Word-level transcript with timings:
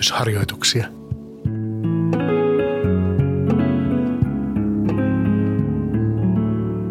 hengitysharjoituksia. 0.00 0.86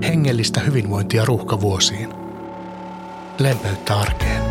Hengellistä 0.04 0.60
hyvinvointia 0.60 1.26
ruuhkavuosiin. 1.26 2.10
Lempeyttä 3.40 4.00
arkeen. 4.00 4.44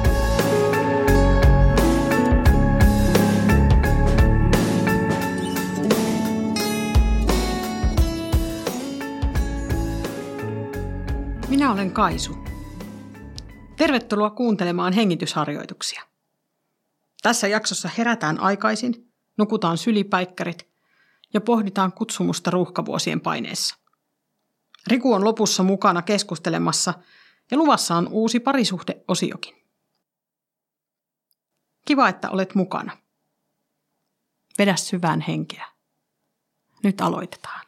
Minä 11.48 11.72
olen 11.72 11.90
Kaisu. 11.90 12.38
Tervetuloa 13.76 14.30
kuuntelemaan 14.30 14.92
hengitysharjoituksia. 14.92 16.07
Tässä 17.22 17.48
jaksossa 17.48 17.90
herätään 17.98 18.40
aikaisin, 18.40 19.12
nukutaan 19.38 19.78
sylipäikkärit 19.78 20.68
ja 21.34 21.40
pohditaan 21.40 21.92
kutsumusta 21.92 22.50
ruuhkavuosien 22.50 23.20
paineessa. 23.20 23.76
Riku 24.86 25.12
on 25.12 25.24
lopussa 25.24 25.62
mukana 25.62 26.02
keskustelemassa 26.02 26.94
ja 27.50 27.56
luvassa 27.56 27.96
on 27.96 28.08
uusi 28.08 28.40
parisuhdeosiokin. 28.40 29.54
Kiva, 31.86 32.08
että 32.08 32.30
olet 32.30 32.54
mukana. 32.54 32.96
Vedä 34.58 34.76
syvään 34.76 35.20
henkeä. 35.20 35.66
Nyt 36.82 37.00
aloitetaan. 37.00 37.67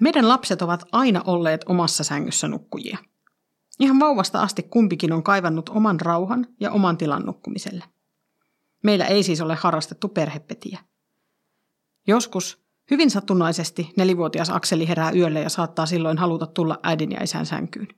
Meidän 0.00 0.28
lapset 0.28 0.62
ovat 0.62 0.84
aina 0.92 1.22
olleet 1.26 1.64
omassa 1.68 2.04
sängyssä 2.04 2.48
nukkujia. 2.48 2.98
Ihan 3.80 4.00
vauvasta 4.00 4.42
asti 4.42 4.62
kumpikin 4.62 5.12
on 5.12 5.22
kaivannut 5.22 5.68
oman 5.68 6.00
rauhan 6.00 6.46
ja 6.60 6.70
oman 6.70 6.96
tilan 6.96 7.22
nukkumiselle. 7.22 7.84
Meillä 8.84 9.04
ei 9.04 9.22
siis 9.22 9.40
ole 9.40 9.54
harrastettu 9.54 10.08
perhepetiä. 10.08 10.78
Joskus, 12.06 12.66
hyvin 12.90 13.10
satunnaisesti, 13.10 13.92
nelivuotias 13.96 14.50
Akseli 14.50 14.88
herää 14.88 15.12
yölle 15.12 15.40
ja 15.40 15.48
saattaa 15.48 15.86
silloin 15.86 16.18
haluta 16.18 16.46
tulla 16.46 16.78
äidin 16.82 17.12
ja 17.12 17.22
isän 17.22 17.46
sänkyyn. 17.46 17.88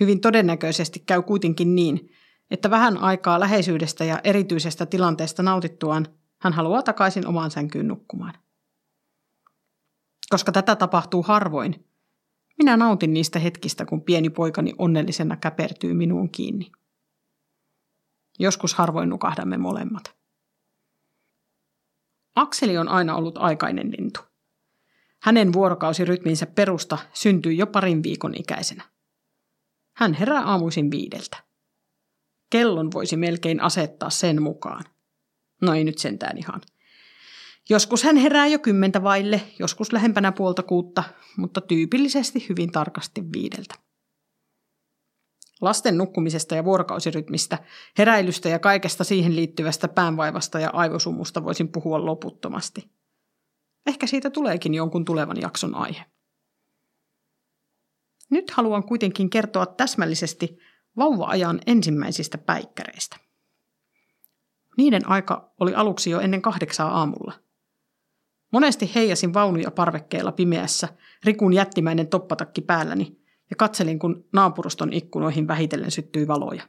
Hyvin 0.00 0.20
todennäköisesti 0.20 1.02
käy 1.06 1.22
kuitenkin 1.22 1.74
niin, 1.74 2.10
että 2.50 2.70
vähän 2.70 2.98
aikaa 2.98 3.40
läheisyydestä 3.40 4.04
ja 4.04 4.20
erityisestä 4.24 4.86
tilanteesta 4.86 5.42
nautittuaan 5.42 6.06
hän 6.40 6.52
haluaa 6.52 6.82
takaisin 6.82 7.26
omaan 7.26 7.50
sänkyyn 7.50 7.88
nukkumaan 7.88 8.34
koska 10.32 10.52
tätä 10.52 10.76
tapahtuu 10.76 11.22
harvoin. 11.22 11.84
Minä 12.58 12.76
nautin 12.76 13.14
niistä 13.14 13.38
hetkistä, 13.38 13.84
kun 13.84 14.02
pieni 14.02 14.30
poikani 14.30 14.72
onnellisena 14.78 15.36
käpertyy 15.36 15.94
minuun 15.94 16.30
kiinni. 16.30 16.72
Joskus 18.38 18.74
harvoin 18.74 19.08
nukahdamme 19.08 19.58
molemmat. 19.58 20.16
Akseli 22.34 22.78
on 22.78 22.88
aina 22.88 23.16
ollut 23.16 23.38
aikainen 23.38 23.92
lintu. 23.98 24.20
Hänen 25.22 25.52
vuorokausirytminsä 25.52 26.46
perusta 26.46 26.98
syntyi 27.12 27.58
jo 27.58 27.66
parin 27.66 28.02
viikon 28.02 28.34
ikäisenä. 28.34 28.84
Hän 29.96 30.14
herää 30.14 30.42
aamuisin 30.42 30.90
viideltä. 30.90 31.44
Kellon 32.50 32.92
voisi 32.92 33.16
melkein 33.16 33.60
asettaa 33.60 34.10
sen 34.10 34.42
mukaan. 34.42 34.84
No 35.62 35.74
ei 35.74 35.84
nyt 35.84 35.98
sentään 35.98 36.38
ihan. 36.38 36.60
Joskus 37.70 38.04
hän 38.04 38.16
herää 38.16 38.46
jo 38.46 38.58
kymmentä 38.58 39.02
vaille, 39.02 39.40
joskus 39.58 39.92
lähempänä 39.92 40.32
puolta 40.32 40.62
kuutta, 40.62 41.04
mutta 41.36 41.60
tyypillisesti 41.60 42.46
hyvin 42.48 42.72
tarkasti 42.72 43.32
viideltä. 43.32 43.74
Lasten 45.60 45.98
nukkumisesta 45.98 46.54
ja 46.54 46.64
vuorokausirytmistä, 46.64 47.58
heräilystä 47.98 48.48
ja 48.48 48.58
kaikesta 48.58 49.04
siihen 49.04 49.36
liittyvästä 49.36 49.88
päänvaivasta 49.88 50.60
ja 50.60 50.70
aivosumusta 50.72 51.44
voisin 51.44 51.68
puhua 51.68 52.06
loputtomasti. 52.06 52.90
Ehkä 53.86 54.06
siitä 54.06 54.30
tuleekin 54.30 54.74
jonkun 54.74 55.04
tulevan 55.04 55.40
jakson 55.40 55.74
aihe. 55.74 56.04
Nyt 58.30 58.50
haluan 58.50 58.84
kuitenkin 58.84 59.30
kertoa 59.30 59.66
täsmällisesti 59.66 60.58
vauva-ajan 60.96 61.60
ensimmäisistä 61.66 62.38
päikkäreistä. 62.38 63.16
Niiden 64.76 65.08
aika 65.08 65.54
oli 65.60 65.74
aluksi 65.74 66.10
jo 66.10 66.20
ennen 66.20 66.42
kahdeksaa 66.42 66.98
aamulla. 66.98 67.32
Monesti 68.52 68.90
heijasin 68.94 69.34
vaunuja 69.34 69.70
parvekkeella 69.70 70.32
pimeässä, 70.32 70.88
Rikun 71.24 71.52
jättimäinen 71.52 72.08
toppatakki 72.08 72.60
päälläni, 72.60 73.20
ja 73.50 73.56
katselin, 73.56 73.98
kun 73.98 74.28
naapuruston 74.32 74.92
ikkunoihin 74.92 75.48
vähitellen 75.48 75.90
syttyi 75.90 76.28
valoja. 76.28 76.68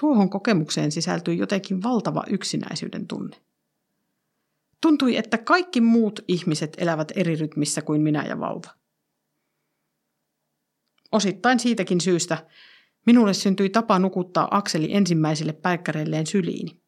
Tuohon 0.00 0.30
kokemukseen 0.30 0.92
sisältyi 0.92 1.38
jotenkin 1.38 1.82
valtava 1.82 2.24
yksinäisyyden 2.30 3.06
tunne. 3.06 3.36
Tuntui, 4.80 5.16
että 5.16 5.38
kaikki 5.38 5.80
muut 5.80 6.20
ihmiset 6.28 6.76
elävät 6.78 7.12
eri 7.16 7.36
rytmissä 7.36 7.82
kuin 7.82 8.00
minä 8.00 8.26
ja 8.26 8.40
vauva. 8.40 8.68
Osittain 11.12 11.60
siitäkin 11.60 12.00
syystä 12.00 12.46
minulle 13.06 13.34
syntyi 13.34 13.70
tapa 13.70 13.98
nukuttaa 13.98 14.48
Akseli 14.50 14.94
ensimmäisille 14.94 15.52
päikkäreilleen 15.52 16.26
syliini. 16.26 16.81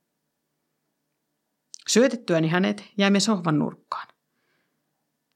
Syötettyäni 1.88 2.48
hänet 2.48 2.84
jäimme 2.98 3.20
sohvan 3.20 3.58
nurkkaan. 3.58 4.08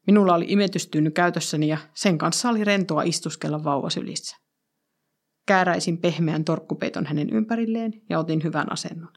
Minulla 0.06 0.34
oli 0.34 0.44
imetystyyny 0.48 1.10
käytössäni 1.10 1.68
ja 1.68 1.78
sen 1.94 2.18
kanssa 2.18 2.48
oli 2.48 2.64
rentoa 2.64 3.02
istuskella 3.02 3.64
vauvasylissä. 3.64 4.36
Kääräisin 5.46 5.98
pehmeän 5.98 6.44
torkkupeiton 6.44 7.06
hänen 7.06 7.30
ympärilleen 7.30 8.02
ja 8.08 8.18
otin 8.18 8.42
hyvän 8.44 8.72
asennon. 8.72 9.12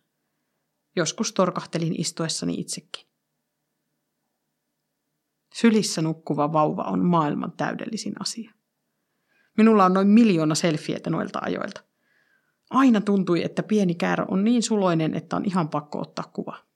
Joskus 0.96 1.34
torkahtelin 1.34 2.02
istuessani 2.02 2.54
itsekin. 2.54 3.08
Sylissä 5.54 6.02
nukkuva 6.02 6.54
vauva 6.54 6.84
on 6.84 7.06
maailman 7.06 7.52
täydellisin 7.52 8.14
asia. 8.20 8.52
Minulla 9.58 9.86
on 9.86 9.94
noin 9.94 10.08
miljoona 10.08 10.56
selfietä 10.56 11.10
noilta 11.10 11.40
ajoilta. 11.42 11.84
Aina 12.70 13.02
tuntui, 13.02 13.44
että 13.44 13.64
pieni 13.64 13.96
käärä 13.96 14.26
on 14.28 14.44
niin 14.44 14.64
suloinen, 14.64 15.16
että 15.16 15.36
on 15.36 15.46
ihan 15.46 15.70
pakko 15.70 16.02
ottaa 16.02 16.32
kuva. 16.34 16.71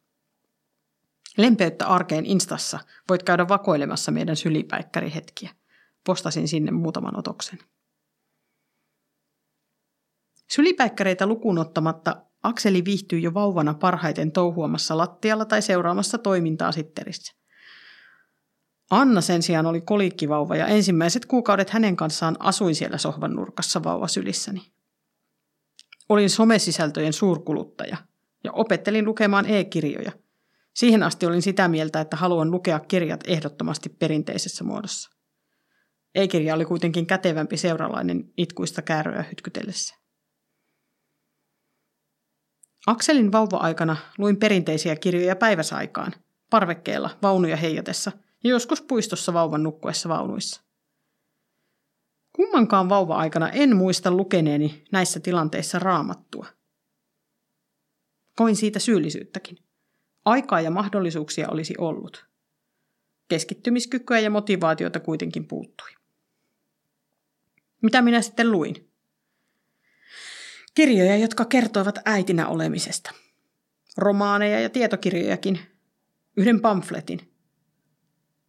Lempeyttä 1.38 1.88
arkeen 1.88 2.26
Instassa 2.26 2.80
voit 3.10 3.24
käydä 3.24 3.48
vakoilemassa 3.48 4.12
meidän 4.12 4.36
sylipäikkärihetkiä. 4.36 5.50
Postasin 6.06 6.48
sinne 6.48 6.72
muutaman 6.72 7.20
otoksen. 7.20 7.60
Sylipäikkäreitä 10.50 11.26
lukuun 11.26 11.58
ottamatta 11.58 12.22
Akseli 12.44 12.86
viihtyy 12.86 13.20
jo 13.20 13.34
vauvana 13.34 13.74
parhaiten 13.74 14.32
touhuamassa 14.32 14.98
lattialla 14.98 15.46
tai 15.46 15.62
seuraamassa 15.62 16.18
toimintaa 16.18 16.72
sitterissä. 16.72 17.34
Anna 18.92 19.22
sen 19.22 19.44
sijaan 19.44 19.66
oli 19.66 19.82
kolikkivauva 19.82 20.56
ja 20.56 20.68
ensimmäiset 20.68 21.26
kuukaudet 21.26 21.70
hänen 21.70 21.96
kanssaan 21.96 22.36
asuin 22.40 22.76
siellä 22.76 22.98
sohvan 22.98 23.34
nurkassa 23.34 23.84
vauva 23.84 24.08
sylissäni. 24.08 24.72
Olin 26.10 26.30
somesisältöjen 26.30 27.14
suurkuluttaja 27.14 27.98
ja 28.44 28.52
opettelin 28.52 29.06
lukemaan 29.06 29.46
e-kirjoja– 29.46 30.12
Siihen 30.76 31.04
asti 31.04 31.26
olin 31.26 31.42
sitä 31.42 31.68
mieltä, 31.68 32.02
että 32.02 32.18
haluan 32.18 32.52
lukea 32.52 32.80
kirjat 32.80 33.24
ehdottomasti 33.28 33.90
perinteisessä 33.90 34.64
muodossa. 34.64 35.10
E-kirja 36.16 36.56
oli 36.56 36.66
kuitenkin 36.66 37.06
kätevämpi 37.06 37.58
seuralainen 37.58 38.34
itkuista 38.38 38.82
kääröä 38.82 39.24
hytkytellessä. 39.24 39.96
Akselin 42.88 43.32
vauva-aikana 43.32 43.98
luin 44.18 44.38
perinteisiä 44.38 44.96
kirjoja 44.96 45.36
päiväsaikaan, 45.36 46.14
parvekkeella, 46.50 47.18
vaunuja 47.22 47.58
heijatessa 47.58 48.12
ja 48.44 48.50
joskus 48.50 48.82
puistossa 48.82 49.34
vauvan 49.34 49.64
nukkuessa 49.64 50.10
vaunuissa. 50.10 50.62
Kummankaan 52.36 52.90
vauva-aikana 52.90 53.50
en 53.50 53.76
muista 53.76 54.12
lukeneeni 54.12 54.84
näissä 54.92 55.20
tilanteissa 55.20 55.80
raamattua. 55.80 56.46
Koin 58.36 58.56
siitä 58.56 58.80
syyllisyyttäkin. 58.80 59.65
Aikaa 60.26 60.62
ja 60.62 60.72
mahdollisuuksia 60.72 61.50
olisi 61.50 61.74
ollut. 61.78 62.26
Keskittymiskykyä 63.28 64.20
ja 64.20 64.30
motivaatiota 64.30 65.00
kuitenkin 65.00 65.48
puuttui. 65.48 65.90
Mitä 67.82 68.02
minä 68.02 68.22
sitten 68.22 68.52
luin? 68.52 68.90
Kirjoja, 70.76 71.18
jotka 71.18 71.46
kertoivat 71.46 72.00
äitinä 72.06 72.48
olemisesta. 72.48 73.12
Romaaneja 73.98 74.60
ja 74.60 74.70
tietokirjojakin. 74.70 75.60
Yhden 76.38 76.62
pamfletin. 76.62 77.32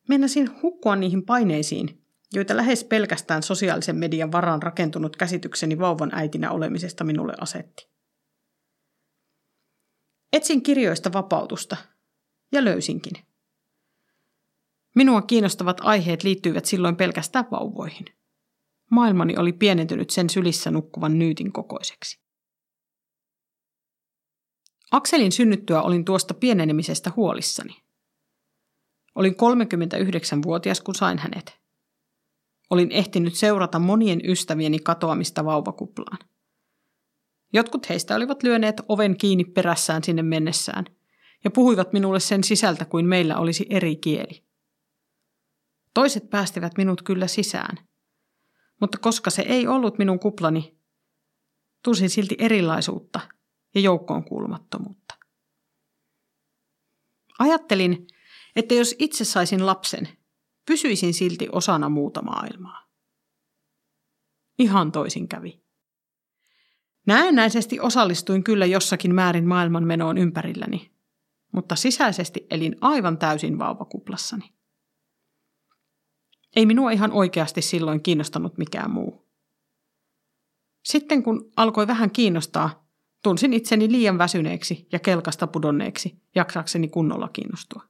Mennäsin 0.09 0.63
hukkua 0.63 0.97
niihin 0.97 1.23
paineisiin, 1.23 2.03
joita 2.33 2.57
lähes 2.57 2.85
pelkästään 2.85 3.43
sosiaalisen 3.43 3.97
median 3.97 4.33
varaan 4.33 4.63
rakentunut 4.63 5.17
käsitykseni 5.17 5.79
vauvan 5.79 6.11
äitinä 6.13 6.51
olemisesta 6.51 7.05
minulle 7.05 7.33
asetti. 7.41 7.96
Etsin 10.37 10.63
kirjoista 10.63 11.13
vapautusta 11.13 11.77
ja 12.53 12.65
löysinkin. 12.65 13.13
Minua 14.95 15.23
kiinnostavat 15.23 15.81
aiheet 15.81 16.23
liittyivät 16.23 16.65
silloin 16.65 16.97
pelkästään 16.97 17.45
vauvoihin. 17.51 18.07
Maailmani 18.91 19.37
oli 19.37 19.53
pienentynyt 19.53 20.11
sen 20.11 20.31
sylissä 20.31 20.71
nukkuvan 20.71 21.19
nyytin 21.19 21.53
kokoiseksi. 21.53 22.21
Akselin 24.91 25.33
synnyttyä 25.33 25.83
olin 25.83 26.05
tuosta 26.05 26.35
pienenemisestä 26.35 27.13
huolissani. 27.17 27.83
Olin 29.15 29.35
39-vuotias, 29.35 30.81
kun 30.81 30.95
sain 30.95 31.19
hänet. 31.19 31.61
Olin 32.71 32.93
ehtinyt 32.93 33.35
seurata 33.35 33.79
monien 33.79 34.21
ystävieni 34.31 34.79
katoamista 34.79 35.45
vauvakuplaan. 35.45 36.19
Jotkut 37.53 37.89
heistä 37.89 38.15
olivat 38.15 38.43
lyöneet 38.43 38.77
oven 38.89 39.19
kiinni 39.19 39.45
perässään 39.45 40.05
sinne 40.05 40.23
mennessään 40.23 40.85
ja 41.45 41.51
puhuivat 41.51 41.93
minulle 41.93 42.21
sen 42.21 42.45
sisältä 42.45 42.85
kuin 42.85 43.07
meillä 43.07 43.37
olisi 43.37 43.67
eri 43.71 43.97
kieli. 43.97 44.45
Toiset 45.95 46.31
päästivät 46.31 46.73
minut 46.77 47.03
kyllä 47.03 47.27
sisään, 47.27 47.89
mutta 48.81 48.99
koska 48.99 49.31
se 49.31 49.43
ei 49.43 49.67
ollut 49.67 49.99
minun 49.99 50.19
kuplani, 50.19 50.79
tunsin 51.85 52.11
silti 52.11 52.37
erilaisuutta 52.39 53.21
ja 53.75 53.81
joukkoon 53.81 54.25
kuulumattomuutta. 54.25 55.15
Ajattelin, 57.39 58.07
että 58.57 58.75
jos 58.75 58.95
itse 58.99 59.25
saisin 59.25 59.67
lapsen, 59.67 60.09
pysyisin 60.67 61.15
silti 61.15 61.49
osana 61.53 61.89
muuta 61.89 62.23
maailmaa. 62.23 62.87
Ihan 64.59 64.93
toisin 64.93 65.29
kävi. 65.29 65.66
Näennäisesti 67.07 67.81
osallistuin 67.81 68.45
kyllä 68.45 68.67
jossakin 68.67 69.15
määrin 69.15 69.49
maailman 69.49 69.85
menoon 69.85 70.19
ympärilläni, 70.19 70.91
mutta 71.53 71.77
sisäisesti 71.77 72.47
elin 72.51 72.77
aivan 72.81 73.19
täysin 73.19 73.59
vauvakuplassani. 73.59 74.53
Ei 76.57 76.67
minua 76.67 76.91
ihan 76.91 77.13
oikeasti 77.13 77.63
silloin 77.63 78.03
kiinnostanut 78.03 78.59
mikään 78.59 78.91
muu. 78.91 79.27
Sitten 80.85 81.23
kun 81.23 81.53
alkoi 81.57 81.87
vähän 81.87 82.11
kiinnostaa, 82.11 82.89
tunsin 83.23 83.53
itseni 83.53 83.93
liian 83.93 84.19
väsyneeksi 84.19 84.89
ja 84.93 84.99
kelkasta 84.99 85.47
pudonneeksi, 85.47 86.23
jaksakseni 86.35 86.89
kunnolla 86.89 87.29
kiinnostua. 87.29 87.83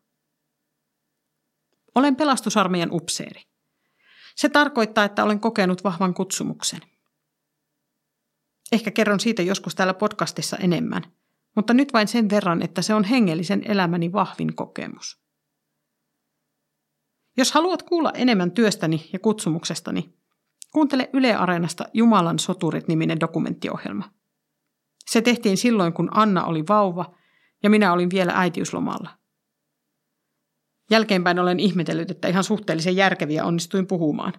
Olen 1.94 2.16
pelastusarmeijan 2.16 2.92
upseeri. 2.92 3.42
Se 4.36 4.48
tarkoittaa, 4.48 5.04
että 5.04 5.24
olen 5.24 5.40
kokenut 5.40 5.84
vahvan 5.84 6.14
kutsumuksen. 6.14 6.80
Ehkä 8.72 8.90
kerron 8.90 9.20
siitä 9.20 9.42
joskus 9.42 9.74
täällä 9.74 9.94
podcastissa 9.94 10.56
enemmän, 10.56 11.02
mutta 11.56 11.74
nyt 11.74 11.92
vain 11.92 12.08
sen 12.08 12.30
verran, 12.30 12.62
että 12.62 12.82
se 12.82 12.94
on 12.94 13.04
hengellisen 13.04 13.62
elämäni 13.70 14.12
vahvin 14.12 14.56
kokemus. 14.56 15.20
Jos 17.36 17.52
haluat 17.52 17.82
kuulla 17.82 18.12
enemmän 18.14 18.50
työstäni 18.50 19.08
ja 19.12 19.18
kutsumuksestani, 19.18 20.14
kuuntele 20.72 21.10
Yle 21.12 21.34
Areenasta 21.34 21.84
Jumalan 21.94 22.38
soturit-niminen 22.38 23.20
dokumenttiohjelma. 23.20 24.10
Se 25.06 25.22
tehtiin 25.22 25.56
silloin, 25.56 25.92
kun 25.92 26.08
Anna 26.12 26.44
oli 26.44 26.64
vauva 26.68 27.14
ja 27.62 27.70
minä 27.70 27.92
olin 27.92 28.10
vielä 28.10 28.32
äitiyslomalla– 28.34 29.10
Jälkeenpäin 30.90 31.38
olen 31.38 31.60
ihmetellyt, 31.60 32.10
että 32.10 32.28
ihan 32.28 32.44
suhteellisen 32.44 32.96
järkeviä 32.96 33.44
onnistuin 33.44 33.86
puhumaan. 33.86 34.32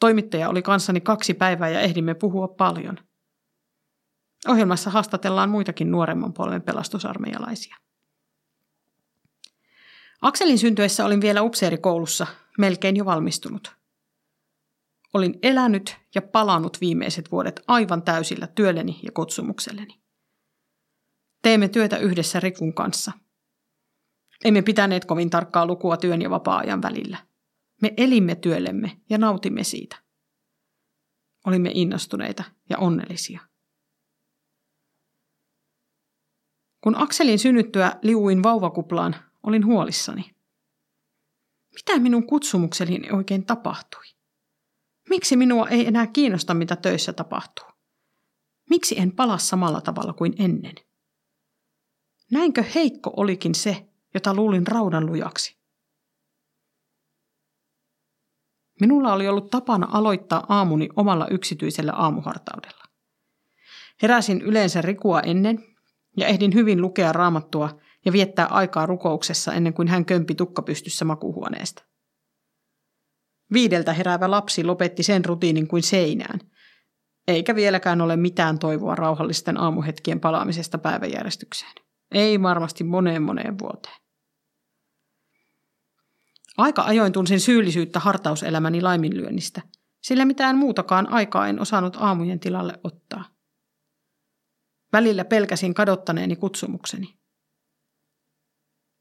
Toimittaja 0.00 0.48
oli 0.48 0.62
kanssani 0.62 1.00
kaksi 1.00 1.34
päivää 1.34 1.68
ja 1.68 1.80
ehdimme 1.80 2.14
puhua 2.14 2.48
paljon. 2.48 2.98
Ohjelmassa 4.48 4.90
haastatellaan 4.90 5.50
muitakin 5.50 5.90
nuoremman 5.90 6.32
polven 6.32 6.62
pelastusarmeijalaisia. 6.62 7.76
Akselin 10.22 10.58
syntyessä 10.58 11.04
olin 11.04 11.20
vielä 11.20 11.42
upseerikoulussa, 11.42 12.26
melkein 12.58 12.96
jo 12.96 13.04
valmistunut. 13.04 13.76
Olin 15.14 15.38
elänyt 15.42 15.96
ja 16.14 16.22
palannut 16.22 16.80
viimeiset 16.80 17.32
vuodet 17.32 17.60
aivan 17.68 18.02
täysillä 18.02 18.46
työlleni 18.46 19.00
ja 19.02 19.12
kutsumukselleni. 19.12 20.00
Teemme 21.42 21.68
työtä 21.68 21.96
yhdessä 21.96 22.40
Rikun 22.40 22.74
kanssa– 22.74 23.12
emme 24.44 24.62
pitäneet 24.62 25.04
kovin 25.04 25.30
tarkkaa 25.30 25.66
lukua 25.66 25.96
työn 25.96 26.22
ja 26.22 26.30
vapaa-ajan 26.30 26.82
välillä. 26.82 27.18
Me 27.82 27.94
elimme 27.96 28.34
työllemme 28.34 29.00
ja 29.10 29.18
nautimme 29.18 29.64
siitä. 29.64 29.96
Olimme 31.46 31.70
innostuneita 31.74 32.44
ja 32.70 32.78
onnellisia. 32.78 33.40
Kun 36.80 37.02
Akselin 37.02 37.38
synnyttyä 37.38 37.96
liuin 38.02 38.42
vauvakuplaan, 38.42 39.16
olin 39.42 39.66
huolissani. 39.66 40.34
Mitä 41.74 41.98
minun 41.98 42.26
kutsumukselleni 42.26 43.10
oikein 43.12 43.46
tapahtui? 43.46 44.04
Miksi 45.08 45.36
minua 45.36 45.68
ei 45.68 45.86
enää 45.86 46.06
kiinnosta, 46.06 46.54
mitä 46.54 46.76
töissä 46.76 47.12
tapahtuu? 47.12 47.66
Miksi 48.70 48.98
en 48.98 49.12
pala 49.12 49.38
samalla 49.38 49.80
tavalla 49.80 50.12
kuin 50.12 50.34
ennen? 50.38 50.74
Näinkö 52.30 52.64
heikko 52.74 53.12
olikin 53.16 53.54
se, 53.54 53.88
jota 54.14 54.34
luulin 54.34 54.66
raudan 54.66 55.06
lujaksi. 55.06 55.60
Minulla 58.80 59.12
oli 59.12 59.28
ollut 59.28 59.50
tapana 59.50 59.88
aloittaa 59.92 60.46
aamuni 60.48 60.88
omalla 60.96 61.26
yksityisellä 61.28 61.92
aamuhartaudella. 61.92 62.84
Heräsin 64.02 64.42
yleensä 64.42 64.82
rikua 64.82 65.20
ennen 65.20 65.69
ja 66.16 66.26
ehdin 66.26 66.54
hyvin 66.54 66.80
lukea 66.80 67.12
raamattua 67.12 67.78
ja 68.04 68.12
viettää 68.12 68.46
aikaa 68.46 68.86
rukouksessa 68.86 69.52
ennen 69.52 69.74
kuin 69.74 69.88
hän 69.88 70.04
kömpi 70.04 70.34
tukkapystyssä 70.34 71.04
makuhuoneesta. 71.04 71.84
Viideltä 73.52 73.92
heräävä 73.92 74.30
lapsi 74.30 74.64
lopetti 74.64 75.02
sen 75.02 75.24
rutiinin 75.24 75.68
kuin 75.68 75.82
seinään, 75.82 76.40
eikä 77.28 77.54
vieläkään 77.54 78.00
ole 78.00 78.16
mitään 78.16 78.58
toivoa 78.58 78.94
rauhallisten 78.94 79.60
aamuhetkien 79.60 80.20
palaamisesta 80.20 80.78
päiväjärjestykseen. 80.78 81.72
Ei 82.10 82.42
varmasti 82.42 82.84
moneen 82.84 83.22
moneen 83.22 83.58
vuoteen. 83.58 84.00
Aika 86.56 86.82
ajoin 86.82 87.12
tunsin 87.12 87.40
syyllisyyttä 87.40 88.00
hartauselämäni 88.00 88.82
laiminlyönnistä, 88.82 89.62
sillä 90.02 90.24
mitään 90.24 90.58
muutakaan 90.58 91.12
aikaa 91.12 91.48
en 91.48 91.60
osannut 91.60 91.96
aamujen 92.00 92.40
tilalle 92.40 92.80
ottaa. 92.84 93.24
Välillä 94.92 95.24
pelkäsin 95.24 95.74
kadottaneeni 95.74 96.36
kutsumukseni. 96.36 97.14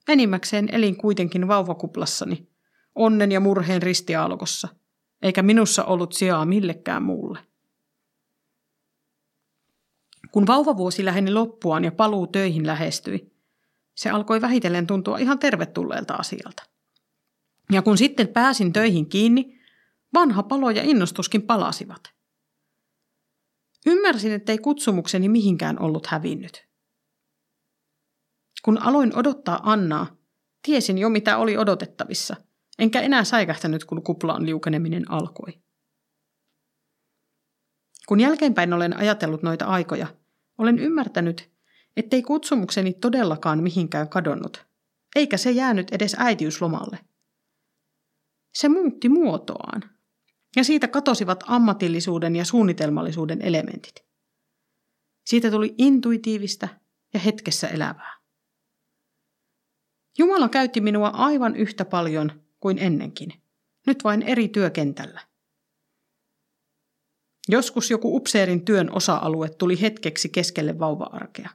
Enimmäkseen 0.08 0.70
elin 0.72 0.98
kuitenkin 0.98 1.48
vauvakuplassani, 1.48 2.48
onnen 2.96 3.32
ja 3.32 3.40
murheen 3.40 3.82
ristiaalkossa, 3.82 4.68
eikä 5.22 5.44
minussa 5.44 5.84
ollut 5.84 6.14
sijaa 6.14 6.46
millekään 6.46 7.04
muulle. 7.04 7.40
Kun 10.32 10.48
vauvavuosi 10.48 11.06
läheni 11.06 11.32
loppuaan 11.32 11.84
ja 11.84 11.92
paluu 11.92 12.28
töihin 12.28 12.68
lähestyi, 12.68 13.34
se 13.96 14.10
alkoi 14.10 14.42
vähitellen 14.42 14.88
tuntua 14.88 15.18
ihan 15.18 15.40
tervetulleelta 15.40 16.14
asialta. 16.14 16.64
Ja 17.72 17.82
kun 17.82 17.98
sitten 17.98 18.28
pääsin 18.28 18.74
töihin 18.74 19.10
kiinni, 19.10 19.60
vanha 20.14 20.44
palo 20.44 20.70
ja 20.70 20.84
innostuskin 20.84 21.42
palasivat. 21.42 22.19
Ymmärsin, 23.90 24.32
ettei 24.32 24.58
kutsumukseni 24.58 25.30
mihinkään 25.30 25.80
ollut 25.80 26.08
hävinnyt. 26.08 26.68
Kun 28.64 28.82
aloin 28.82 29.16
odottaa 29.16 29.60
Annaa, 29.64 30.18
tiesin 30.62 30.98
jo 30.98 31.10
mitä 31.10 31.38
oli 31.38 31.58
odotettavissa, 31.58 32.36
enkä 32.80 33.02
enää 33.02 33.24
säikähtänyt, 33.24 33.86
kun 33.86 34.04
kuplaan 34.04 34.46
liukeneminen 34.46 35.12
alkoi. 35.12 35.62
Kun 38.08 38.20
jälkeenpäin 38.20 38.74
olen 38.74 38.98
ajatellut 38.98 39.44
noita 39.44 39.66
aikoja, 39.66 40.08
olen 40.58 40.80
ymmärtänyt, 40.80 41.50
ettei 41.98 42.22
kutsumukseni 42.22 42.94
todellakaan 42.94 43.64
mihinkään 43.64 44.10
kadonnut, 44.10 44.66
eikä 45.16 45.38
se 45.38 45.52
jäänyt 45.52 45.92
edes 45.92 46.16
äitiyslomalle. 46.20 47.00
Se 48.54 48.70
muutti 48.70 49.10
muotoaan, 49.10 49.99
ja 50.56 50.64
siitä 50.64 50.88
katosivat 50.88 51.44
ammatillisuuden 51.48 52.36
ja 52.36 52.46
suunnitelmallisuuden 52.46 53.42
elementit. 53.42 54.06
Siitä 55.26 55.52
tuli 55.52 55.76
intuitiivista 55.78 56.68
ja 57.14 57.20
hetkessä 57.20 57.68
elävää. 57.68 58.20
Jumala 60.18 60.50
käytti 60.50 60.82
minua 60.82 61.08
aivan 61.08 61.56
yhtä 61.56 61.86
paljon 61.86 62.44
kuin 62.60 62.78
ennenkin, 62.78 63.34
nyt 63.88 64.04
vain 64.04 64.22
eri 64.22 64.48
työkentällä. 64.48 65.22
Joskus 67.48 67.92
joku 67.92 68.16
upseerin 68.16 68.66
työn 68.66 68.96
osa-alue 68.96 69.50
tuli 69.50 69.82
hetkeksi 69.82 70.30
keskelle 70.30 70.80
vauva-arkea. 70.80 71.50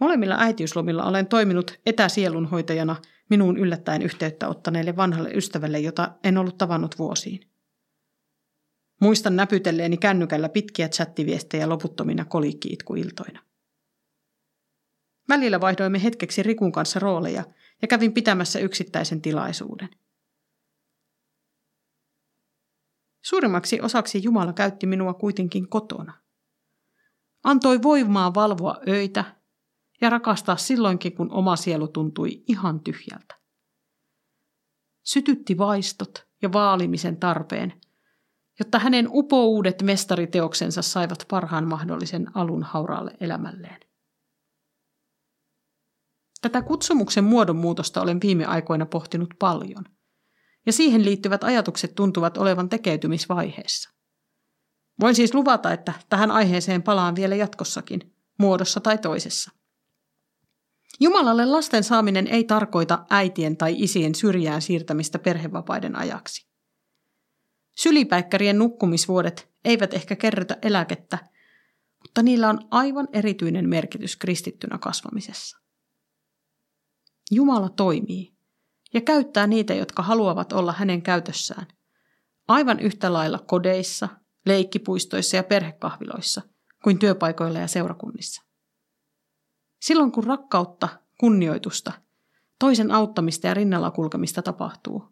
Molemmilla 0.00 0.36
äitiyslomilla 0.38 1.04
olen 1.04 1.26
toiminut 1.26 1.80
etäsielunhoitajana 1.86 2.96
minuun 3.30 3.56
yllättäen 3.56 4.02
yhteyttä 4.02 4.48
ottaneelle 4.48 4.96
vanhalle 4.96 5.30
ystävälle, 5.30 5.78
jota 5.78 6.14
en 6.24 6.38
ollut 6.38 6.58
tavannut 6.58 6.98
vuosiin. 6.98 7.50
Muistan 9.00 9.36
näpytelleeni 9.36 9.96
kännykällä 9.96 10.48
pitkiä 10.48 10.88
chattiviestejä 10.88 11.68
loputtomina 11.68 12.24
kolikkiitkuiltoina. 12.24 13.42
Välillä 15.28 15.60
vaihdoimme 15.60 16.02
hetkeksi 16.02 16.42
Rikun 16.42 16.72
kanssa 16.72 16.98
rooleja 16.98 17.44
ja 17.82 17.88
kävin 17.88 18.12
pitämässä 18.12 18.58
yksittäisen 18.58 19.22
tilaisuuden. 19.22 19.88
Suurimmaksi 23.24 23.80
osaksi 23.80 24.22
Jumala 24.22 24.52
käytti 24.52 24.86
minua 24.86 25.14
kuitenkin 25.14 25.68
kotona. 25.68 26.12
Antoi 27.44 27.82
voimaa 27.82 28.34
valvoa 28.34 28.80
öitä 28.88 29.39
ja 30.00 30.10
rakastaa 30.10 30.56
silloinkin, 30.56 31.16
kun 31.16 31.32
oma 31.32 31.56
sielu 31.56 31.88
tuntui 31.88 32.44
ihan 32.48 32.80
tyhjältä. 32.80 33.34
Sytytti 35.02 35.58
vaistot 35.58 36.26
ja 36.42 36.52
vaalimisen 36.52 37.16
tarpeen, 37.16 37.80
jotta 38.58 38.78
hänen 38.78 39.08
upouudet 39.10 39.82
mestariteoksensa 39.82 40.82
saivat 40.82 41.26
parhaan 41.30 41.68
mahdollisen 41.68 42.36
alun 42.36 42.62
hauraalle 42.62 43.16
elämälleen. 43.20 43.80
Tätä 46.40 46.62
kutsumuksen 46.62 47.24
muodonmuutosta 47.24 48.02
olen 48.02 48.20
viime 48.20 48.44
aikoina 48.44 48.86
pohtinut 48.86 49.34
paljon, 49.38 49.84
ja 50.66 50.72
siihen 50.72 51.04
liittyvät 51.04 51.44
ajatukset 51.44 51.94
tuntuvat 51.94 52.36
olevan 52.36 52.68
tekeytymisvaiheessa. 52.68 53.90
Voin 55.00 55.14
siis 55.14 55.34
luvata, 55.34 55.72
että 55.72 55.92
tähän 56.08 56.30
aiheeseen 56.30 56.82
palaan 56.82 57.16
vielä 57.16 57.34
jatkossakin, 57.34 58.14
muodossa 58.38 58.80
tai 58.80 58.98
toisessa. 58.98 59.59
Jumalalle 61.00 61.46
lasten 61.46 61.84
saaminen 61.84 62.26
ei 62.26 62.44
tarkoita 62.44 63.06
äitien 63.10 63.56
tai 63.56 63.74
isien 63.78 64.14
syrjään 64.14 64.62
siirtämistä 64.62 65.18
perhevapaiden 65.18 65.96
ajaksi. 65.96 66.46
Sylipäikkärien 67.76 68.58
nukkumisvuodet 68.58 69.50
eivät 69.64 69.94
ehkä 69.94 70.16
kerrytä 70.16 70.56
eläkettä, 70.62 71.18
mutta 72.02 72.22
niillä 72.22 72.48
on 72.48 72.58
aivan 72.70 73.08
erityinen 73.12 73.68
merkitys 73.68 74.16
kristittynä 74.16 74.78
kasvamisessa. 74.78 75.58
Jumala 77.30 77.68
toimii 77.68 78.34
ja 78.94 79.00
käyttää 79.00 79.46
niitä, 79.46 79.74
jotka 79.74 80.02
haluavat 80.02 80.52
olla 80.52 80.72
hänen 80.72 81.02
käytössään, 81.02 81.66
aivan 82.48 82.80
yhtä 82.80 83.12
lailla 83.12 83.38
kodeissa, 83.38 84.08
leikkipuistoissa 84.46 85.36
ja 85.36 85.42
perhekahviloissa 85.42 86.42
kuin 86.84 86.98
työpaikoilla 86.98 87.58
ja 87.58 87.66
seurakunnissa. 87.66 88.49
Silloin 89.80 90.12
kun 90.12 90.24
rakkautta, 90.24 90.88
kunnioitusta, 91.18 91.92
toisen 92.58 92.90
auttamista 92.90 93.46
ja 93.46 93.54
rinnalla 93.54 93.90
kulkemista 93.90 94.42
tapahtuu, 94.42 95.04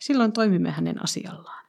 silloin 0.00 0.32
toimimme 0.32 0.70
hänen 0.70 1.02
asiallaan. 1.02 1.60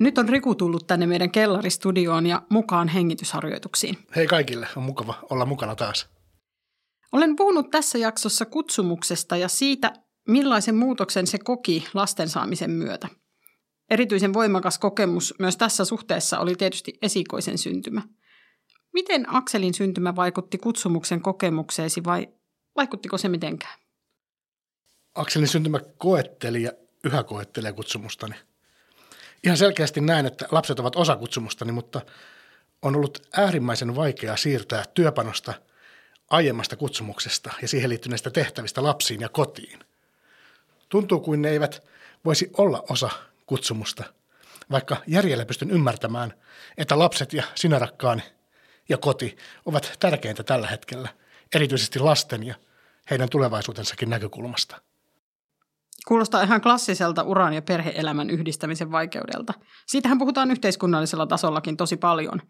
Nyt 0.00 0.18
on 0.18 0.28
Riku 0.28 0.54
tullut 0.54 0.86
tänne 0.86 1.06
meidän 1.06 1.30
kellaristudioon 1.30 2.26
ja 2.26 2.42
mukaan 2.48 2.88
hengitysharjoituksiin. 2.88 3.98
Hei 4.16 4.26
kaikille, 4.26 4.66
on 4.76 4.82
mukava 4.82 5.14
olla 5.30 5.46
mukana 5.46 5.76
taas. 5.76 6.08
Olen 7.12 7.36
puhunut 7.36 7.70
tässä 7.70 7.98
jaksossa 7.98 8.44
kutsumuksesta 8.44 9.36
ja 9.36 9.48
siitä, 9.48 9.92
millaisen 10.30 10.74
muutoksen 10.74 11.26
se 11.26 11.38
koki 11.38 11.88
lasten 11.94 12.28
saamisen 12.28 12.70
myötä. 12.70 13.08
Erityisen 13.90 14.32
voimakas 14.32 14.78
kokemus 14.78 15.34
myös 15.38 15.56
tässä 15.56 15.84
suhteessa 15.84 16.38
oli 16.38 16.54
tietysti 16.54 16.92
esikoisen 17.02 17.58
syntymä. 17.58 18.02
Miten 18.92 19.34
Akselin 19.34 19.74
syntymä 19.74 20.16
vaikutti 20.16 20.58
kutsumuksen 20.58 21.20
kokemukseesi 21.20 22.04
vai 22.04 22.28
vaikuttiko 22.76 23.18
se 23.18 23.28
mitenkään? 23.28 23.78
Akselin 25.14 25.48
syntymä 25.48 25.80
koetteli 25.98 26.62
ja 26.62 26.72
yhä 27.04 27.22
koettelee 27.22 27.72
kutsumustani. 27.72 28.34
Ihan 29.44 29.56
selkeästi 29.56 30.00
näen, 30.00 30.26
että 30.26 30.48
lapset 30.50 30.80
ovat 30.80 30.96
osa 30.96 31.16
kutsumustani, 31.16 31.72
mutta 31.72 32.00
on 32.82 32.96
ollut 32.96 33.22
äärimmäisen 33.36 33.96
vaikeaa 33.96 34.36
siirtää 34.36 34.84
työpanosta 34.94 35.54
aiemmasta 36.30 36.76
kutsumuksesta 36.76 37.52
ja 37.62 37.68
siihen 37.68 37.90
liittyneistä 37.90 38.30
tehtävistä 38.30 38.82
lapsiin 38.82 39.20
ja 39.20 39.28
kotiin. 39.28 39.78
Tuntuu 40.90 41.20
kuin 41.20 41.42
ne 41.42 41.48
eivät 41.48 41.82
voisi 42.24 42.50
olla 42.58 42.84
osa 42.88 43.10
kutsumusta, 43.46 44.04
vaikka 44.70 44.96
järjellä 45.06 45.46
pystyn 45.46 45.70
ymmärtämään, 45.70 46.34
että 46.78 46.98
lapset 46.98 47.32
ja 47.32 47.42
sinä 47.54 47.78
rakkaani 47.78 48.22
ja 48.88 48.98
koti 48.98 49.36
ovat 49.66 49.96
tärkeintä 50.00 50.42
tällä 50.42 50.66
hetkellä, 50.66 51.08
erityisesti 51.54 51.98
lasten 51.98 52.46
ja 52.46 52.54
heidän 53.10 53.28
tulevaisuutensakin 53.28 54.10
näkökulmasta. 54.10 54.80
Kuulostaa 56.08 56.42
ihan 56.42 56.60
klassiselta 56.60 57.22
uran 57.22 57.52
ja 57.52 57.62
perheelämän 57.62 58.30
yhdistämisen 58.30 58.92
vaikeudelta. 58.92 59.54
Siitähän 59.86 60.18
puhutaan 60.18 60.50
yhteiskunnallisella 60.50 61.26
tasollakin 61.26 61.76
tosi 61.76 61.96
paljon. 61.96 62.42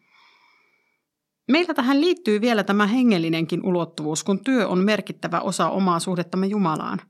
Meillä 1.48 1.74
tähän 1.74 2.00
liittyy 2.00 2.40
vielä 2.40 2.64
tämä 2.64 2.86
hengellinenkin 2.86 3.66
ulottuvuus, 3.66 4.24
kun 4.24 4.44
työ 4.44 4.68
on 4.68 4.78
merkittävä 4.78 5.40
osa 5.40 5.70
omaa 5.70 6.00
suhdettamme 6.00 6.46
Jumalaan. 6.46 7.00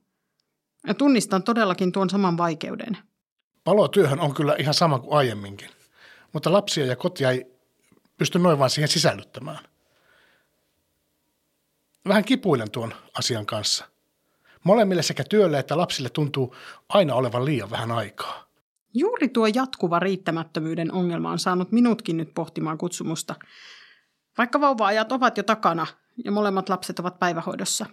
Ja 0.87 0.95
tunnistan 0.95 1.43
todellakin 1.43 1.93
tuon 1.93 2.11
saman 2.11 2.37
vaikeuden. 2.37 2.99
Palotyöhön 3.65 4.21
on 4.21 4.35
kyllä 4.35 4.57
ihan 4.59 4.75
sama 4.75 4.99
kuin 4.99 5.19
aiemminkin, 5.19 5.71
mutta 6.33 6.53
lapsia 6.53 6.87
ja 6.87 6.97
kotia 6.97 7.31
ei 7.31 7.47
pysty 8.17 8.39
noin 8.39 8.59
vaan 8.59 8.71
siihen 8.71 8.89
sisällyttämään. 8.89 9.59
Vähän 12.09 12.25
kipuilen 12.25 12.71
tuon 12.71 12.95
asian 13.19 13.47
kanssa. 13.47 13.85
Molemmille 14.65 15.03
sekä 15.03 15.25
työlle 15.25 15.59
että 15.59 15.77
lapsille 15.77 16.09
tuntuu 16.09 16.57
aina 16.89 17.15
olevan 17.15 17.45
liian 17.45 17.71
vähän 17.71 17.93
aikaa. 17.93 18.45
Juuri 18.95 19.29
tuo 19.29 19.47
jatkuva 19.47 19.99
riittämättömyyden 19.99 20.93
ongelma 20.93 21.31
on 21.31 21.39
saanut 21.39 21.73
minutkin 21.73 22.17
nyt 22.17 22.35
pohtimaan 22.35 22.79
kutsumusta. 22.79 23.35
Vaikka 24.39 24.61
vauva-ajat 24.61 25.13
ovat 25.13 25.37
jo 25.37 25.43
takana 25.43 25.87
ja 26.25 26.33
molemmat 26.33 26.69
lapset 26.69 26.99
ovat 26.99 27.19
päivähoidossa. 27.19 27.87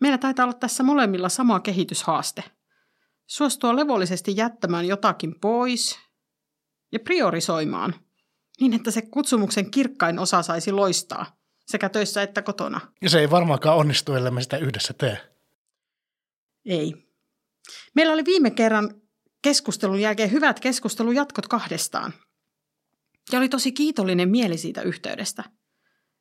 Meillä 0.00 0.18
taitaa 0.18 0.44
olla 0.44 0.54
tässä 0.54 0.82
molemmilla 0.82 1.28
sama 1.28 1.60
kehityshaaste. 1.60 2.44
Suostua 3.26 3.76
levollisesti 3.76 4.36
jättämään 4.36 4.86
jotakin 4.86 5.40
pois 5.40 5.98
ja 6.92 7.00
priorisoimaan– 7.00 7.94
niin, 8.60 8.72
että 8.72 8.90
se 8.90 9.02
kutsumuksen 9.02 9.70
kirkkain 9.70 10.18
osa 10.18 10.42
saisi 10.42 10.72
loistaa 10.72 11.38
sekä 11.66 11.88
töissä 11.88 12.22
että 12.22 12.42
kotona. 12.42 12.80
Ja 13.02 13.10
se 13.10 13.20
ei 13.20 13.30
varmaankaan 13.30 13.76
onnistu, 13.76 14.14
ellei 14.14 14.32
me 14.32 14.42
sitä 14.42 14.58
yhdessä 14.58 14.92
tee. 14.92 15.18
Ei. 16.64 16.94
Meillä 17.94 18.12
oli 18.12 18.24
viime 18.24 18.50
kerran 18.50 18.94
keskustelun 19.42 20.00
jälkeen 20.00 20.32
hyvät 20.32 20.60
keskustelujatkot 20.60 21.48
kahdestaan. 21.48 22.14
Ja 23.32 23.38
oli 23.38 23.48
tosi 23.48 23.72
kiitollinen 23.72 24.28
mieli 24.28 24.58
siitä 24.58 24.82
yhteydestä. 24.82 25.44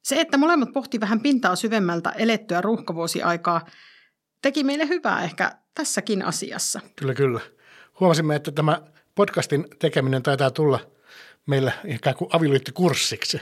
Se, 0.07 0.21
että 0.21 0.37
molemmat 0.37 0.73
pohti 0.73 0.99
vähän 0.99 1.19
pintaa 1.19 1.55
syvemmältä 1.55 2.09
elettyä 2.09 2.61
ruuhkavuosiaikaa, 2.61 3.65
teki 4.41 4.63
meille 4.63 4.87
hyvää 4.87 5.23
ehkä 5.23 5.51
tässäkin 5.75 6.25
asiassa. 6.25 6.79
Kyllä, 6.95 7.13
kyllä. 7.13 7.39
Huomasimme, 7.99 8.35
että 8.35 8.51
tämä 8.51 8.81
podcastin 9.15 9.65
tekeminen 9.79 10.23
taitaa 10.23 10.51
tulla– 10.51 10.79
meillä 11.47 11.71
ikään 11.85 12.15
kuin 12.15 12.29
avioliittokurssiksi. 12.33 13.41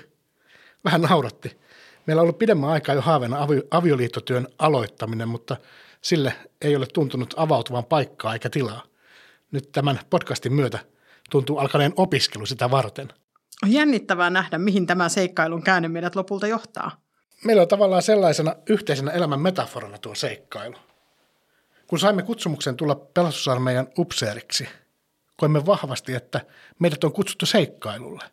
Vähän 0.85 1.01
nauratti. 1.01 1.57
Meillä 2.05 2.19
on 2.19 2.23
ollut 2.23 2.39
pidemmän 2.39 2.69
aikaa 2.69 2.95
jo 2.95 3.01
haaveena 3.01 3.47
avioliittotyön 3.71 4.47
aloittaminen, 4.59 5.27
mutta 5.27 5.57
sille 6.01 6.33
ei 6.61 6.75
ole 6.75 6.87
tuntunut 6.93 7.33
avautuvan 7.37 7.85
paikkaa 7.85 8.33
eikä 8.33 8.49
tilaa. 8.49 8.83
Nyt 9.51 9.71
tämän 9.71 9.99
podcastin 10.09 10.53
myötä 10.53 10.79
tuntuu 11.29 11.57
alkaneen 11.57 11.93
opiskelu 11.95 12.45
sitä 12.45 12.71
varten. 12.71 13.13
On 13.63 13.71
jännittävää 13.71 14.29
nähdä, 14.29 14.57
mihin 14.57 14.87
tämä 14.87 15.09
seikkailun 15.09 15.63
käänne 15.63 15.87
meidät 15.87 16.15
lopulta 16.15 16.47
johtaa. 16.47 17.01
Meillä 17.45 17.61
on 17.61 17.67
tavallaan 17.67 18.01
sellaisena 18.01 18.55
yhteisenä 18.69 19.11
elämän 19.11 19.39
metaforana 19.39 19.97
tuo 19.97 20.15
seikkailu. 20.15 20.75
Kun 21.87 21.99
saimme 21.99 22.23
kutsumuksen 22.23 22.77
tulla 22.77 22.95
pelastusarmeijan 22.95 23.87
upseeriksi– 23.97 24.67
koemme 25.37 25.65
vahvasti, 25.65 26.13
että 26.13 26.41
meidät 26.79 27.03
on 27.03 27.13
kutsuttu 27.13 27.45
seikkailulle. 27.45 28.23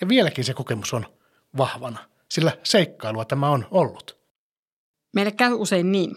Ja 0.00 0.08
vieläkin 0.08 0.44
se 0.44 0.54
kokemus 0.54 0.94
on 0.94 1.06
vahvana, 1.56 1.98
sillä 2.28 2.52
seikkailua 2.62 3.24
tämä 3.24 3.48
on 3.48 3.66
ollut. 3.70 4.18
Meille 5.12 5.32
käy 5.32 5.52
usein 5.52 5.92
niin, 5.92 6.16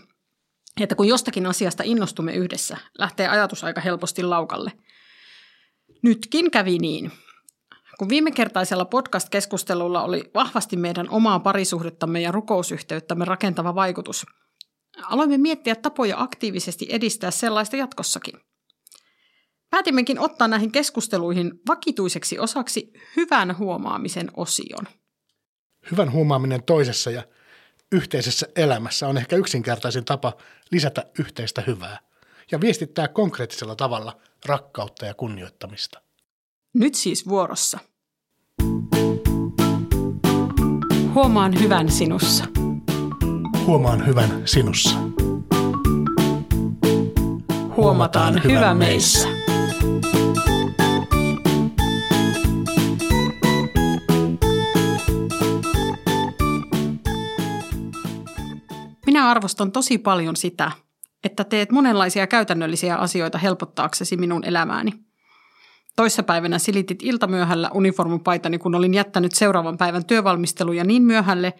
että 0.81 0.95
kun 0.95 1.07
jostakin 1.07 1.45
asiasta 1.45 1.83
innostumme 1.85 2.33
yhdessä, 2.33 2.77
lähtee 2.97 3.27
ajatus 3.27 3.63
aika 3.63 3.81
helposti 3.81 4.23
laukalle. 4.23 4.71
Nytkin 6.01 6.51
kävi 6.51 6.77
niin. 6.79 7.11
Kun 7.99 8.09
viime 8.09 8.31
kertaisella 8.31 8.85
podcast-keskustelulla 8.85 10.03
oli 10.03 10.31
vahvasti 10.33 10.77
meidän 10.77 11.09
omaa 11.09 11.39
parisuhdettamme 11.39 12.21
ja 12.21 12.31
rukousyhteyttämme 12.31 13.25
rakentava 13.25 13.75
vaikutus, 13.75 14.25
aloimme 15.03 15.37
miettiä 15.37 15.75
tapoja 15.75 16.19
aktiivisesti 16.19 16.87
edistää 16.89 17.31
sellaista 17.31 17.75
jatkossakin– 17.75 18.39
Päätimmekin 19.75 20.19
ottaa 20.19 20.47
näihin 20.47 20.71
keskusteluihin 20.71 21.51
vakituiseksi 21.67 22.39
osaksi 22.39 22.93
hyvän 23.15 23.57
huomaamisen 23.57 24.31
osion. 24.37 24.87
Hyvän 25.91 26.11
huomaaminen 26.11 26.63
toisessa 26.63 27.11
ja 27.11 27.23
yhteisessä 27.91 28.47
elämässä 28.55 29.07
on 29.07 29.17
ehkä 29.17 29.35
yksinkertaisin 29.35 30.05
tapa 30.05 30.33
lisätä 30.71 31.03
yhteistä 31.19 31.63
hyvää 31.67 31.99
ja 32.51 32.61
viestittää 32.61 33.07
konkreettisella 33.07 33.75
tavalla 33.75 34.17
rakkautta 34.45 35.05
ja 35.05 35.13
kunnioittamista. 35.13 36.01
Nyt 36.75 36.95
siis 36.95 37.27
vuorossa. 37.27 37.79
Huomaan 41.13 41.59
hyvän 41.59 41.91
sinussa. 41.91 42.45
Huomaan 43.65 44.07
hyvän 44.07 44.29
sinussa. 44.45 44.97
Huomataan 47.77 48.43
hyvä 48.43 48.73
meissä. 48.73 49.27
Minä 59.05 59.29
arvostan 59.29 59.71
tosi 59.71 59.97
paljon 59.97 60.35
sitä, 60.35 60.71
että 61.23 61.43
teet 61.43 61.71
monenlaisia 61.71 62.27
käytännöllisiä 62.27 62.95
asioita 62.95 63.37
helpottaaksesi 63.37 64.17
minun 64.17 64.45
elämääni. 64.45 65.05
Toissapäivänä 65.95 66.59
silitit 66.59 67.03
iltamyöhällä 67.03 67.69
uniformupaitani, 67.73 68.57
kun 68.57 68.75
olin 68.75 68.93
jättänyt 68.93 69.31
seuraavan 69.31 69.77
päivän 69.77 70.05
työvalmisteluja 70.05 70.83
niin 70.83 71.03
myöhälle, 71.03 71.53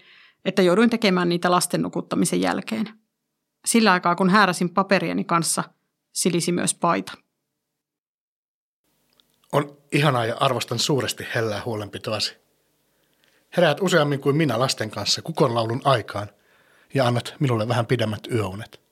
että 0.45 0.61
jouduin 0.61 0.89
tekemään 0.89 1.29
niitä 1.29 1.51
lasten 1.51 1.81
nukuttamisen 1.81 2.41
jälkeen. 2.41 2.89
Sillä 3.65 3.91
aikaa, 3.91 4.15
kun 4.15 4.29
hääräsin 4.29 4.69
paperieni 4.69 5.23
kanssa, 5.23 5.63
silisi 6.11 6.51
myös 6.51 6.73
paita. 6.73 7.13
On 9.53 9.77
ihanaa 9.91 10.25
ja 10.25 10.35
arvostan 10.39 10.79
suuresti 10.79 11.25
hellää 11.35 11.61
huolenpitoasi. 11.65 12.37
Heräät 13.57 13.81
useammin 13.81 14.19
kuin 14.19 14.35
minä 14.35 14.59
lasten 14.59 14.91
kanssa 14.91 15.21
kukonlaulun 15.21 15.81
aikaan 15.83 16.29
ja 16.93 17.07
annat 17.07 17.35
minulle 17.39 17.67
vähän 17.67 17.85
pidemmät 17.85 18.27
yöunet. 18.31 18.84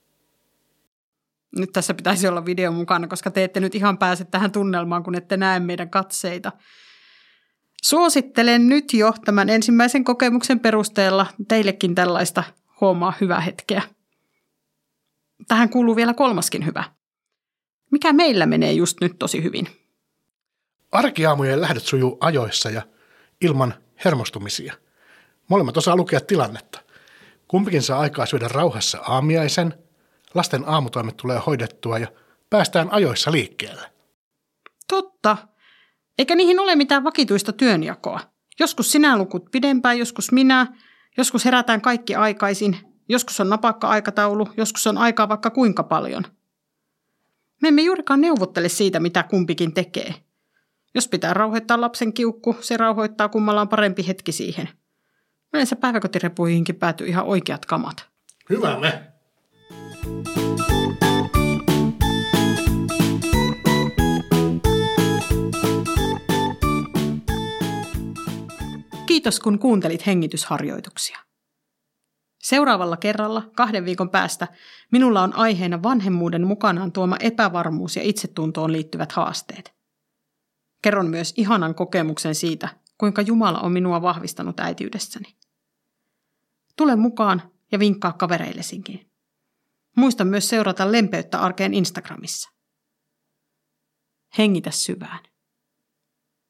Nyt 1.58 1.72
tässä 1.74 1.94
pitäisi 1.94 2.28
olla 2.28 2.46
video 2.46 2.72
mukana, 2.72 3.08
koska 3.08 3.32
te 3.32 3.44
ette 3.44 3.60
nyt 3.60 3.76
ihan 3.76 3.98
pääse 3.98 4.26
tähän 4.26 4.52
tunnelmaan, 4.52 5.04
kun 5.04 5.16
ette 5.16 5.38
näe 5.38 5.60
meidän 5.60 5.90
katseita. 5.90 6.52
Suosittelen 7.84 8.70
nyt 8.70 8.94
jo 8.94 9.14
tämän 9.26 9.50
ensimmäisen 9.50 10.04
kokemuksen 10.04 10.60
perusteella 10.60 11.28
teillekin 11.48 11.96
tällaista 11.96 12.44
huomaa 12.82 13.14
hyvää 13.22 13.40
hetkeä. 13.40 13.82
Tähän 15.48 15.70
kuuluu 15.70 15.96
vielä 15.96 16.14
kolmaskin 16.14 16.66
hyvä. 16.66 16.84
Mikä 17.92 18.14
meillä 18.14 18.46
menee 18.46 18.74
just 18.74 19.02
nyt 19.02 19.20
tosi 19.20 19.44
hyvin? 19.44 19.68
Arkiaamujen 20.92 21.62
lähdöt 21.62 21.84
sujuu 21.84 22.18
ajoissa 22.20 22.70
ja 22.70 22.82
ilman 23.42 23.74
hermostumisia. 24.06 24.74
Molemmat 25.48 25.78
osaa 25.78 25.96
lukea 25.96 26.20
tilannetta. 26.20 26.80
Kumpikin 27.48 27.82
saa 27.82 28.00
aikaa 28.00 28.26
syödä 28.26 28.48
rauhassa 28.48 28.98
aamiaisen, 28.98 29.83
lasten 30.36 30.64
aamutoimet 30.68 31.18
tulee 31.18 31.42
hoidettua 31.46 31.98
ja 31.98 32.08
päästään 32.50 32.92
ajoissa 32.92 33.32
liikkeelle. 33.32 33.92
Totta. 34.88 35.38
Eikä 36.18 36.36
niihin 36.36 36.60
ole 36.60 36.76
mitään 36.76 37.04
vakituista 37.04 37.54
työnjakoa. 37.54 38.20
Joskus 38.60 38.92
sinä 38.92 39.18
lukut 39.18 39.52
pidempään, 39.52 40.00
joskus 40.00 40.32
minä, 40.32 40.68
joskus 41.18 41.46
herätään 41.46 41.82
kaikki 41.82 42.16
aikaisin, 42.16 42.78
joskus 43.10 43.40
on 43.40 43.50
napakka 43.50 43.88
aikataulu, 43.88 44.50
joskus 44.58 44.88
on 44.88 44.98
aikaa 44.98 45.30
vaikka 45.30 45.50
kuinka 45.50 45.84
paljon. 45.84 46.24
Me 47.62 47.68
emme 47.68 47.82
juurikaan 47.82 48.22
neuvottele 48.22 48.70
siitä, 48.70 49.00
mitä 49.00 49.24
kumpikin 49.24 49.74
tekee. 49.74 50.16
Jos 50.96 51.08
pitää 51.08 51.34
rauhoittaa 51.34 51.82
lapsen 51.82 52.14
kiukku, 52.14 52.56
se 52.62 52.78
rauhoittaa 52.78 53.30
kummalla 53.30 53.62
on 53.62 53.70
parempi 53.70 54.08
hetki 54.08 54.32
siihen. 54.32 54.70
Yleensä 55.54 55.76
päiväkotirepuihinkin 55.76 56.76
päätyy 56.76 57.08
ihan 57.08 57.26
oikeat 57.26 57.66
kamat. 57.66 58.10
Hyvä 58.50 58.80
me. 58.80 59.13
Kiitos 69.06 69.40
kun 69.40 69.60
kuuntelit 69.60 70.06
hengitysharjoituksia. 70.06 71.20
Seuraavalla 72.44 72.98
kerralla, 72.98 73.52
kahden 73.56 73.86
viikon 73.86 74.10
päästä, 74.10 74.48
minulla 74.92 75.22
on 75.22 75.36
aiheena 75.36 75.84
vanhemmuuden 75.84 76.48
mukanaan 76.48 76.92
tuoma 76.92 77.18
epävarmuus 77.20 77.96
ja 77.96 78.02
itsetuntoon 78.04 78.72
liittyvät 78.72 79.12
haasteet. 79.12 79.74
Kerron 80.82 81.10
myös 81.10 81.34
ihanan 81.38 81.76
kokemuksen 81.76 82.36
siitä, 82.36 82.70
kuinka 82.98 83.22
Jumala 83.22 83.60
on 83.60 83.72
minua 83.72 84.02
vahvistanut 84.02 84.60
äitiydessäni. 84.60 85.36
Tule 86.76 86.96
mukaan 86.96 87.42
ja 87.72 87.80
vinkkaa 87.80 88.14
kavereillesinkin. 88.14 89.13
Muista 89.98 90.26
myös 90.26 90.50
seurata 90.50 90.92
lempeyttä 90.92 91.40
arkeen 91.40 91.74
Instagramissa. 91.74 92.50
Hengitä 94.38 94.72
syvään. 94.72 95.20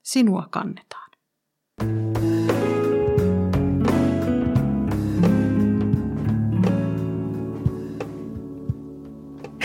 Sinua 0.04 0.48
kannetaan. 0.52 1.10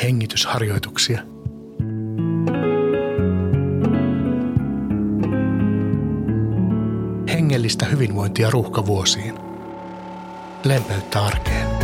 Hengitysharjoituksia. 0.03 1.23
Hengellistä 7.33 7.87
hyvinvointia 7.87 8.51
ruuhkavuosiin. 8.51 9.35
Lempeyttä 10.65 11.25
arkeen. 11.25 11.78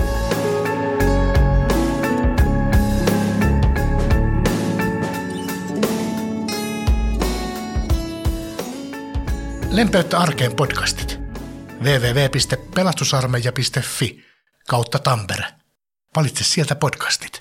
Lempeyttä 9.75 10.19
arkeen 10.19 10.57
podcastit. 10.57 11.19
www.pelastusarmeija.fi 11.83 14.25
kautta 14.69 14.99
Tampere. 14.99 15.45
Valitse 16.17 16.45
sieltä 16.45 16.75
podcastit. 16.75 17.34